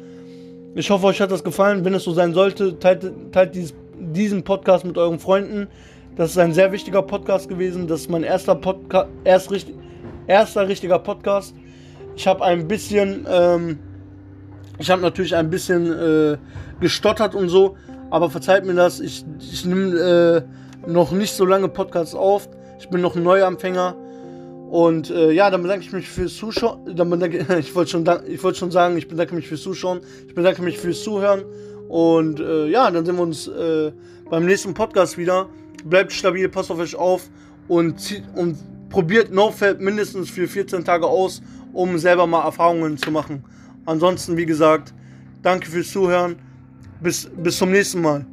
Ich 0.73 0.89
hoffe, 0.89 1.07
euch 1.07 1.21
hat 1.21 1.29
das 1.29 1.43
gefallen. 1.43 1.85
Wenn 1.85 1.93
es 1.93 2.03
so 2.03 2.13
sein 2.13 2.33
sollte, 2.33 2.79
teilt, 2.79 3.11
teilt 3.31 3.53
dieses, 3.53 3.75
diesen 3.99 4.43
Podcast 4.43 4.85
mit 4.85 4.97
euren 4.97 5.19
Freunden. 5.19 5.67
Das 6.15 6.31
ist 6.31 6.37
ein 6.37 6.53
sehr 6.53 6.71
wichtiger 6.71 7.01
Podcast 7.01 7.47
gewesen. 7.47 7.87
Das 7.87 8.01
ist 8.01 8.09
mein 8.09 8.23
erster 8.23 8.55
Podcast, 8.55 9.09
erst 9.23 9.51
richtig, 9.51 9.75
erster 10.27 10.67
richtiger 10.67 10.97
Podcast. 10.97 11.53
Ich 12.15 12.25
habe 12.25 12.43
ein 12.43 12.67
bisschen, 12.67 13.27
ähm, 13.29 13.79
Ich 14.81 14.89
habe 14.89 15.03
natürlich 15.03 15.35
ein 15.35 15.51
bisschen 15.51 15.93
äh, 15.93 16.37
gestottert 16.79 17.35
und 17.35 17.49
so, 17.49 17.77
aber 18.09 18.31
verzeiht 18.31 18.65
mir 18.65 18.73
das. 18.73 18.99
Ich, 18.99 19.23
ich 19.39 19.63
nehme 19.63 19.95
äh, 19.95 20.89
noch 20.89 21.11
nicht 21.11 21.35
so 21.35 21.45
lange 21.45 21.67
Podcasts 21.67 22.15
auf. 22.15 22.49
Ich 22.79 22.89
bin 22.89 22.99
noch 22.99 23.15
ein 23.15 23.21
Neuanfänger. 23.21 23.95
Und 24.71 25.11
äh, 25.11 25.33
ja, 25.33 25.51
dann 25.51 25.61
bedanke 25.61 25.85
ich 25.85 25.93
mich 25.93 26.09
fürs 26.09 26.35
Zuschauen. 26.35 26.79
Ich 27.59 27.75
wollte 27.75 27.91
schon, 27.91 28.07
wollt 28.07 28.57
schon 28.57 28.71
sagen, 28.71 28.97
ich 28.97 29.07
bedanke 29.07 29.35
mich 29.35 29.47
fürs 29.47 29.61
Zuschauen. 29.61 30.01
Ich 30.27 30.33
bedanke 30.33 30.63
mich 30.63 30.79
fürs 30.79 31.03
Zuhören. 31.03 31.43
Und 31.87 32.39
äh, 32.39 32.65
ja, 32.65 32.89
dann 32.89 33.05
sehen 33.05 33.17
wir 33.17 33.23
uns 33.23 33.47
äh, 33.47 33.91
beim 34.31 34.45
nächsten 34.47 34.73
Podcast 34.73 35.15
wieder. 35.15 35.47
Bleibt 35.85 36.11
stabil, 36.11 36.49
passt 36.49 36.71
auf 36.71 36.79
euch 36.79 36.95
auf 36.95 37.29
und, 37.67 37.99
zieht, 37.99 38.23
und 38.33 38.57
probiert 38.89 39.31
NoFap 39.31 39.79
mindestens 39.79 40.31
für 40.31 40.47
14 40.47 40.83
Tage 40.83 41.05
aus, 41.05 41.43
um 41.71 41.99
selber 41.99 42.25
mal 42.25 42.43
Erfahrungen 42.43 42.97
zu 42.97 43.11
machen. 43.11 43.43
Ansonsten, 43.85 44.37
wie 44.37 44.45
gesagt, 44.45 44.93
danke 45.41 45.69
fürs 45.69 45.91
Zuhören. 45.91 46.35
Bis, 47.01 47.29
bis 47.35 47.57
zum 47.57 47.71
nächsten 47.71 48.01
Mal. 48.01 48.25